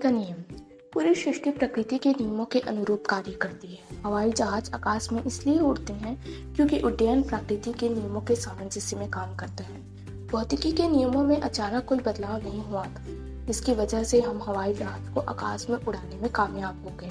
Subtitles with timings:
[0.00, 0.56] का नियम।
[0.94, 5.58] पूरी सृष्टि प्रकृति के नियमों के अनुरूप कार्य करती है। हवाई जहाज़ आकाश में इसलिए
[5.58, 6.16] उड़ते हैं
[6.54, 9.80] क्योंकि उड्डयन प्रकृति के नियमों के सामंजस्य में काम करता है।
[10.26, 13.04] भौतिकी के नियमों में अचानक कोई बदलाव नहीं हुआ था।
[13.50, 17.10] इसकी वजह से हम हवाई जहाज़ को आकाश में उड़ाने में कामयाब हो गए।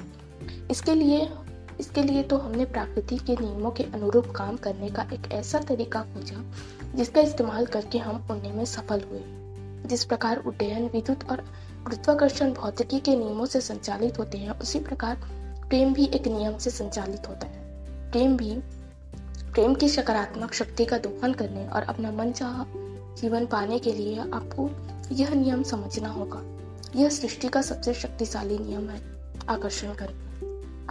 [0.71, 1.29] इसके लिए
[1.79, 6.01] इसके लिए तो हमने प्रकृति के नियमों के अनुरूप काम करने का एक ऐसा तरीका
[6.01, 6.43] खोजा,
[6.95, 9.38] जिसका इस्तेमाल करके हम उड़ने में सफल हुए।
[9.85, 11.41] जिस प्रकार उड्डयन, विद्युत और
[11.83, 15.15] गुरुत्वाकर्षण भौतिकी के नियमों से संचालित होते हैं, उसी प्रकार
[15.69, 17.59] प्रेम भी एक नियम से संचालित होता है।
[18.11, 18.55] प्रेम भी
[19.53, 22.63] प्रेम की सकारात्मक शक्ति का दोहन करने और अपना मन चाह
[23.15, 24.69] जीवन पाने के लिए आपको
[25.11, 26.43] यह नियम समझना होगा।
[26.95, 29.01] यह सृष्टि का सबसे शक्तिशाली नियम है,
[29.49, 30.25] आकर्षण करना।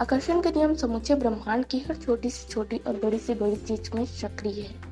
[0.01, 3.91] आकर्षण का नियम समूचे ब्रह्मांड की हर छोटी से छोटी और बड़ी से बड़ी चीज़
[3.95, 4.89] में सक्रिय है।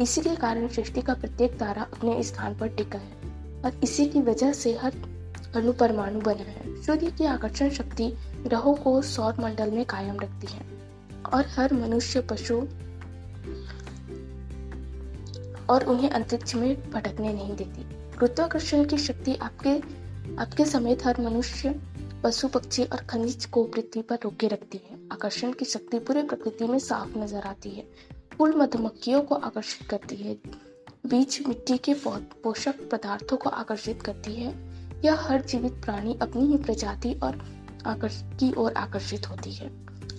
[0.00, 3.15] इसी के कारण सृष्टि का प्रत्येक तारा अपने स्थान पर टिका है।
[3.66, 4.92] और इसी की वजह से हर
[5.56, 8.08] अणु परमाणु बना है। सूर्य की आकर्षण शक्ति
[8.42, 10.66] ग्रहों को सौर मंडल में कायम रखती है
[11.34, 12.56] और हर मनुष्य, पशु
[15.70, 17.82] और उन्हें अंतरिक्ष में भटकने नहीं देती।
[18.18, 19.78] गुरुत्वाकर्षण की शक्ति आपके
[20.36, 21.74] आपके समेत हर मनुष्य,
[22.24, 26.64] पशु, पक्षी और खनिज को पृथ्वी पर रोके रखती है। आकर्षण की शक्ति पूरे प्रकृति
[26.64, 27.86] में साफ़ नज़र आती है।
[28.32, 30.65] फूल, मधुमक्खियों को आकर्षित करती है।
[31.06, 34.54] बीज मिट्टी के पोषक पदार्थों को आकर्षित करती है।
[35.04, 37.40] यह हर जीवित प्राणी अपनी ही प्रजाति और
[37.86, 39.70] की ओर आकर्षित होती है।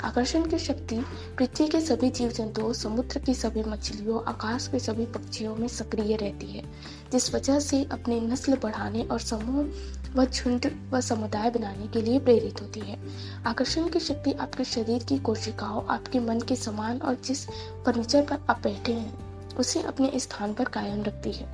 [0.01, 0.99] आकर्षण की शक्ति
[1.37, 6.15] पृथ्वी के सभी जीव जंतुओं समुद्र की सभी मछलियों, आकाश के सभी पक्षियों में सक्रिय
[6.15, 6.63] रहती है,
[7.11, 9.69] जिस वजह से अपनी नस्ल बढ़ाने और समूह
[10.15, 12.99] व झुंड व समुदाय बनाने के लिए प्रेरित होती है।
[13.45, 17.47] आकर्षण की शक्ति आपके शरीर की कोशिकाओं, आपके मन के समान और जिस
[17.85, 19.26] फर्नीचर पर आप बैठे हैं
[19.59, 21.47] उसे अपने स्थान पर कायम रखती है।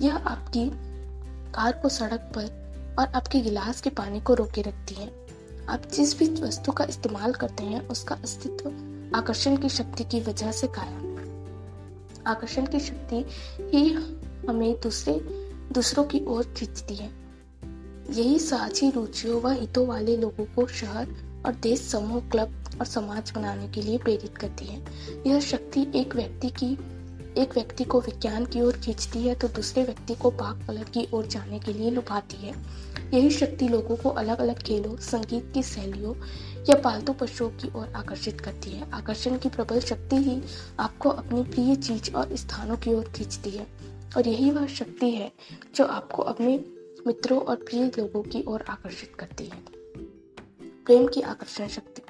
[0.00, 0.70] यह आपकी
[1.52, 5.26] कार को सड़क पर और आपके गिलास के पानी को रोके रखती है।
[5.68, 8.68] आप जिस भी वस्तु का इस्तेमाल करते हैं, उसका अस्तित्व
[9.16, 11.08] आकर्षण की शक्ति की वजह से कायम।
[12.26, 13.24] आकर्षण की शक्ति
[13.60, 13.92] ही
[14.48, 15.14] हमें दूसरे,
[15.72, 17.10] दूसरों की ओर खींचती है।
[18.10, 21.08] यही साझी रुचियों व हितों वाले लोगों को शहर
[21.46, 24.84] और देश, समूह, क्लब और समाज बनाने के लिए प्रेरित करती है।
[25.26, 26.78] यह शक्ति एक व्यक्ति की
[27.36, 31.08] एक व्यक्ति को विज्ञान की ओर खींचती है तो दूसरे व्यक्ति को पाक कलर की
[31.14, 32.54] ओर जाने के लिए लुभाती है।
[33.14, 36.14] यही शक्ति लोगों को अलग अलग खेलों, संगीत की शैलियों
[36.70, 40.42] या पालतू पशुओं की ओर आकर्षित करती है। आकर्षण की प्रबल शक्ति ही
[40.80, 43.66] आपको अपनी प्रिय चीज़ और स्थानों की ओर खींचती है।
[44.16, 45.32] और यही वह शक्ति है,
[45.76, 46.64] जो आपको अपने
[47.06, 49.62] मित्रों और प्रिय लोगों की ओर आकर्षित करती है।
[50.86, 52.02] प्रेम की आकर्षण शक्ति।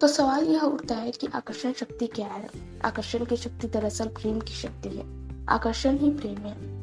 [0.00, 2.48] तो सवाल यह उठता है कि आकर्षण शक्ति क्या है?
[2.84, 5.04] आकर्षण की शक्ति दरअसल प्रेम की शक्ति है।
[5.46, 6.76] आकर्षण ही प्रेम है।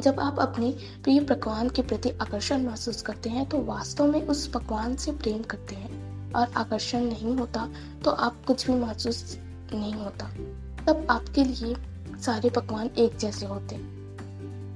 [0.00, 0.70] जब आप अपने
[1.02, 5.42] प्रिय पकवान के प्रति आकर्षण महसूस करते हैं तो वास्तव में उस पकवान से प्रेम
[5.42, 7.68] करते हैं। और आकर्षण नहीं होता
[8.04, 9.38] तो आप कुछ भी महसूस
[9.74, 10.26] नहीं होता।
[10.86, 11.76] तब आपके लिए
[12.22, 13.76] सारे पकवान एक जैसे होते।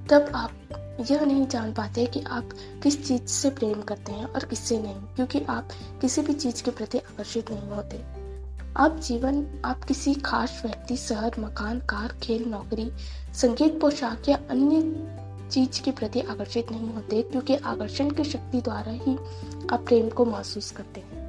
[0.09, 0.53] तब आप
[1.01, 2.49] यह नहीं जान पाते कि आप
[2.83, 5.69] किस चीज़ से प्रेम करते हैं और किससे नहीं, क्योंकि आप
[6.01, 8.03] किसी भी चीज़ के प्रति आकर्षित नहीं होते।
[8.77, 12.91] आप जीवन, आप किसी खास व्यक्ति, शहर, मकान, कार, खेल, नौकरी,
[13.35, 14.83] संगीत, पोशाक या अन्य
[15.51, 19.17] चीज़ के प्रति आकर्षित नहीं होते, क्योंकि आकर्षण की शक्ति द्वारा ही
[19.73, 21.21] आप प्रेम को महसूस करते हैं।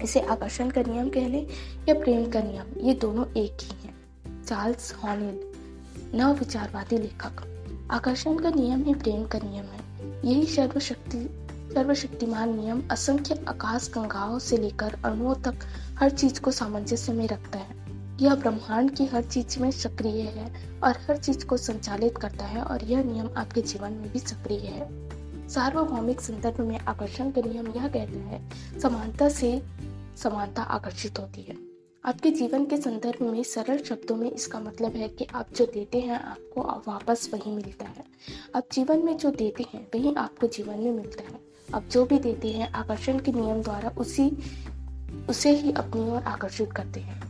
[0.00, 1.46] इसे आकर्षण का नियम कह लें
[1.88, 5.40] या प्रेम का नियम, ये दोनों एक ही हैं। चार्ल्स हॉनिल
[6.14, 7.51] नव विचारवादी लेखक।
[7.92, 9.82] आकर्षण का नियम ही, प्रेम का नियम है।
[10.24, 15.54] यही सर्वशक्ति, सर्वशक्तिमान नियम असंख्य आकाश गंगाओं से लेकर अणुओं तक
[16.00, 17.76] हर चीज़ को सामंजस्य में रखता है।
[18.20, 22.62] यह ब्रह्मांड की हर चीज़ में सक्रिय है और हर चीज़ को संचालित करता है
[22.62, 25.08] और यह नियम आपके जीवन में भी सक्रिय है।
[25.48, 28.50] सार्वभौमिक संदर्भ में आकर्षण का नियम यह कहता है,
[28.82, 29.62] समानता से
[30.16, 31.61] समानता आकर्षित होती है।
[32.04, 36.00] आपके जीवन के संदर्भ में सरल शब्दों में इसका मतलब है कि आप जो देते
[36.00, 38.04] हैं, आपको वापस वही मिलता है।
[38.56, 41.40] आप जीवन में जो देते हैं, वही आपको जीवन में मिलता है।
[41.74, 44.38] आप जो भी देते हैं, आकर्षण के नियम द्वारा उसी,
[45.28, 47.20] उसे ही अपनी ओर आकर्षित करते हैं।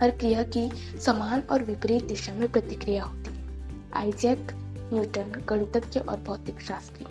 [0.00, 0.70] हर क्रिया की
[1.00, 3.46] समान और विपरीत दिशा में प्रतिक्रिया होती है।
[3.92, 4.48] आइजैक
[4.92, 7.06] न्यूटन गणितज्ञ और भौतिक शास्त्री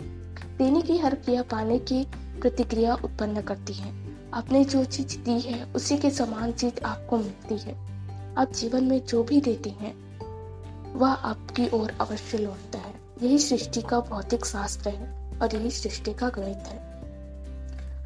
[0.58, 2.06] देने की हर क्रिया पाने की
[2.40, 4.01] प्रतिक्रिया उत्पन्न करती है।
[4.34, 7.74] आपने जो चीज़ दी है, उसी के समान चीज़ आपको मिलती है।
[8.38, 9.94] आप जीवन में जो भी देते हैं,
[10.94, 16.14] वह आपकी ओर अवश्य लौटता है। यही सृष्टि का भौतिक शास्त्र है और यही सृष्टि
[16.14, 16.78] का गणित है।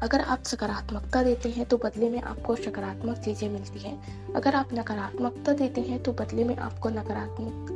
[0.03, 4.73] अगर आप सकारात्मकता देते हैं तो बदले में आपको सकारात्मक चीज़ें मिलती हैं। अगर आप
[4.73, 7.73] नकारात्मकता देते हैं तो बदले में आपको नकारात्मक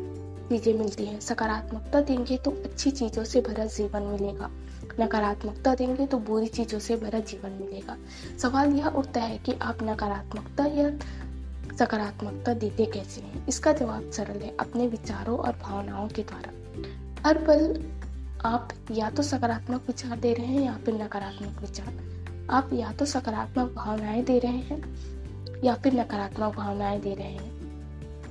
[0.50, 4.50] चीज़ें मिलती हैं। सकारात्मकता देंगे तो अच्छी चीज़ों से भरा जीवन मिलेगा।
[4.99, 7.97] नकारात्मकता देंगे तो बुरी चीज़ों से भरा जीवन मिलेगा।
[8.41, 10.89] सवाल यह उठता है कि आप नकारात्मकता या
[11.75, 13.47] सकारात्मकता देते कैसे हैं?
[13.47, 16.51] इसका जवाब सरल है, अपने विचारों और भावनाओं के द्वारा।
[17.29, 17.91] हर पल
[18.45, 22.11] आप या तो सकारात्मक विचार दे रहे हैं या फिर नकारात्मक विचार।
[22.49, 24.95] आप या तो सकारात्मक भावनाएँ दे रहे हैं
[25.63, 27.61] या फिर नकारात्मक भावनाएँ दे रहे हैं।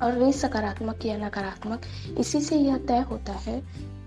[0.00, 1.82] और वे सकारात्मक या नकारात्मक,
[2.18, 3.62] इसी से यह तय होता है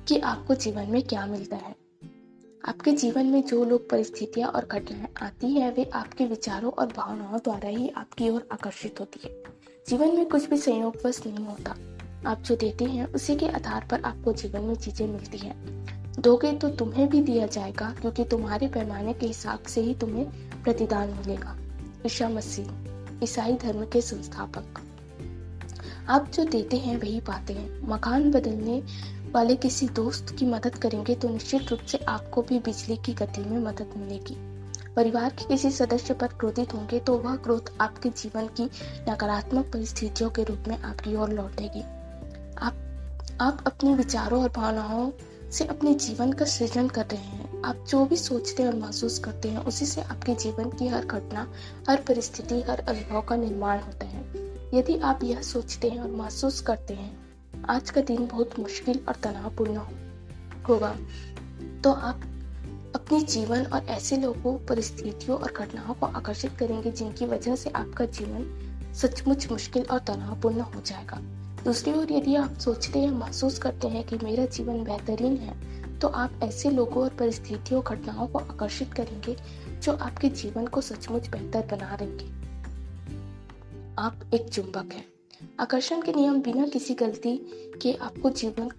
[0.08, 1.83] कि आपको जीवन में क्या मिलता है।
[2.68, 7.38] आपके जीवन में जो लोग परिस्थितियाँ और घटनाएँ आती हैं, वे आपके विचारों और भावनाओं
[7.38, 9.44] द्वारा ही आपकी ओर आकर्षित होती है।
[9.88, 11.76] जीवन में कुछ भी संयोगवश नहीं होता।
[12.30, 15.84] आप जो देते हैं, उसी के आधार पर आपको जीवन में चीज़ें मिलती हैं।
[16.20, 20.26] दोगे तो तुम्हें भी दिया जाएगा, क्योंकि तुम्हारे पैमाने के हिसाब से ही तुम्हें
[20.64, 21.58] प्रतिदान मिलेगा।
[22.06, 22.68] ईशा मसीह,
[23.24, 24.66] ईसाई धर्म के संस्थापक।
[26.10, 28.84] आप जो देते हैं, वही पाते हैं। मकान बदलने
[29.34, 33.42] वाले किसी दोस्त की मदद करेंगे तो निश्चित रूप से आपको भी बिजली की गति
[33.42, 34.36] में मदद मिलेगी।
[34.96, 38.70] परिवार के किसी सदस्य पर क्रोधित होंगे तो वह क्रोध आपके जीवन की
[39.10, 41.82] नकारात्मक परिस्थितियों के रूप में आपकी ओर लौटेगी।
[42.58, 42.74] आप
[43.42, 45.12] आप अपने विचारों और भावनाओं
[45.52, 49.50] से अपने जीवन का सृजन कर रहे हैं। आप जो भी सोचते और महसूस करते
[49.50, 51.48] हैं, उसी से आपके जीवन की हर घटना,
[51.90, 54.22] हर परिस्थिति, हर अनुभव का निर्माण होता है।
[54.74, 57.23] यदि आप यह सोचते हैं और महसूस करते हैं
[57.70, 59.78] आज का दिन बहुत मुश्किल और तनावपूर्ण
[60.70, 60.96] होगा।
[61.84, 62.22] तो आप
[62.96, 68.06] अपने जीवन और ऐसे लोगों, परिस्थितियों और घटनाओं को आकर्षित करेंगे, जिनकी वजह से आपका
[68.06, 71.20] जीवन सचमुच मुश्किल और तनावपूर्ण हो जाएगा।
[71.64, 76.08] दूसरी ओर यदि आप सोचते या महसूस करते हैं कि मेरा जीवन बेहतरीन है तो
[76.08, 79.36] आप ऐसे लोगों और परिस्थितियों घटनाओं को आकर्षित करेंगे,
[79.82, 82.26] जो आपके जीवन को सचमुच बेहतर बना देंगे।
[84.00, 85.13] आप एक चुंबक हैं।
[85.60, 87.38] आकर्षण के नियम बिना किसी गलती
[87.82, 88.70] के आपको जीवन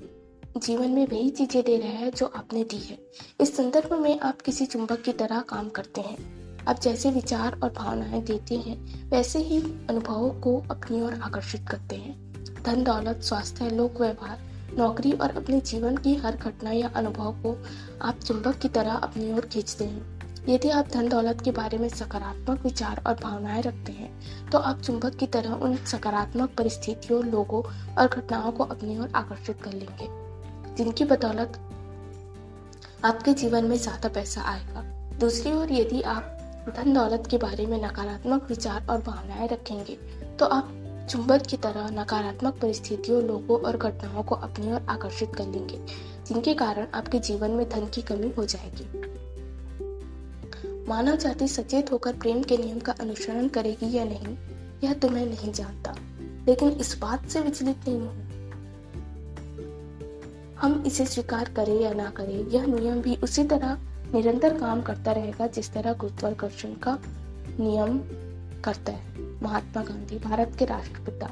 [0.58, 2.98] जीवन में वही चीज़ें दे रहे हैं जो आपने दी है।
[3.40, 7.72] इस संदर्भ में आप किसी चुंबक की तरह काम करते हैं। आप जैसे विचार और
[7.72, 12.32] भावनाएँ देते हैं, वैसे ही अनुभवों को अपनी ओर आकर्षित करते हैं।
[12.62, 14.40] धन, दौलत, स्वास्थ्य, लोक व्यवहार,
[14.78, 17.56] नौकरी और अपने जीवन की हर घटना या अनुभव को
[18.02, 20.13] आप चुंबक की तरह अपनी ओर खींचते हैं।
[20.48, 24.80] यदि आप धन दौलत के बारे में सकारात्मक विचार और भावनाएँ रखते हैं तो आप
[24.80, 27.62] चुंबक की तरह उन सकारात्मक परिस्थितियों, लोगों
[27.94, 30.08] और घटनाओं को अपनी ओर आकर्षित कर लेंगे,
[30.76, 31.58] जिनकी बदौलत
[33.04, 34.82] आपके जीवन में ज़्यादा पैसा आएगा।
[35.20, 36.30] दूसरी ओर, यदि आप
[36.76, 39.96] धन दौलत के बारे में नकारात्मक विचार और भावनाएँ रखेंगे
[40.38, 40.72] तो आप
[41.10, 45.80] चुंबक की तरह नकारात्मक परिस्थितियों, लोगों और घटनाओं को अपनी ओर आकर्षित कर लेंगे,
[46.28, 49.03] जिनके कारण आपके जीवन में धन की कमी हो जाएगी।
[50.88, 54.36] मानव जाति सचेत होकर प्रेम के नियम का अनुसरण करेगी या नहीं,
[54.84, 55.94] यह तुम्हें नहीं जानता।
[56.48, 58.24] लेकिन इस बात से विचलित नहीं हूँ।
[60.56, 63.78] हम इसे स्वीकार करें या ना करें, यह नियम भी उसी तरह
[64.14, 66.98] निरंतर काम करता रहेगा जिस तरह गुरुत्वाकर्षण का
[67.60, 67.98] नियम
[68.62, 71.30] करता है, महात्मा गांधी, भारत के राष्ट्रपिता।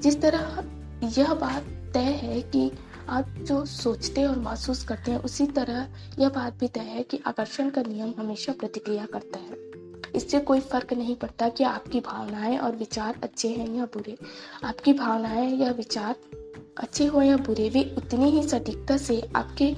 [0.00, 0.64] जिस तरह
[1.18, 1.62] यह बात
[1.94, 2.72] तय है कि
[3.08, 7.20] आप जो सोचते और महसूस करते हैं, उसी तरह यह बात भी तय है कि
[7.26, 9.64] आकर्षण का नियम हमेशा प्रतिक्रिया करता है।
[10.16, 14.16] इससे कोई फ़र्क नहीं पड़ता कि आपकी भावनाएँ और विचार अच्छे हैं या बुरे।
[14.64, 16.16] आपकी भावनाएँ या विचार
[16.78, 19.76] अच्छे हो या बुरे, वे उतनी ही सटीकता से आपके,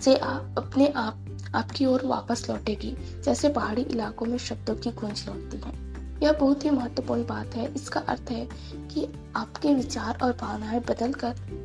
[0.00, 5.24] से आप अपने आप, आपकी ओर वापस लौटेगी, जैसे पहाड़ी इलाकों में शब्दों की गूंज
[5.28, 5.84] लौटती है।
[6.22, 11.12] यह बहुत ही महत्वपूर्ण बात है। इसका अर्थ है कि आपके विचार और भावनाएँ बदल
[11.12, 11.63] कर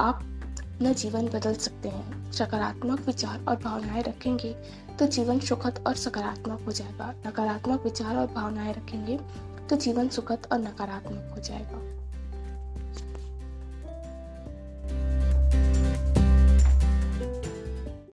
[0.00, 0.20] आप
[0.60, 4.52] अपना जीवन बदल सकते हैं। सकारात्मक विचार और भावनाएँ रखेंगे
[4.98, 9.18] तो जीवन सुखद और सकारात्मक हो जाएगा। नकारात्मक विचार और भावनाएँ रखेंगे
[9.70, 11.99] तो जीवन सुखद और नकारात्मक हो जाएगा।